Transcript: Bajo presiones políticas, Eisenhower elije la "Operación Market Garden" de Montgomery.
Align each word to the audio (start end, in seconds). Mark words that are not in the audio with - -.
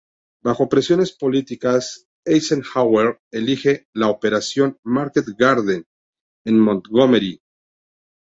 Bajo 0.43 0.67
presiones 0.67 1.11
políticas, 1.15 2.07
Eisenhower 2.25 3.19
elije 3.29 3.85
la 3.93 4.09
"Operación 4.09 4.79
Market 4.83 5.27
Garden" 5.37 5.85
de 6.43 6.51
Montgomery. 6.51 7.39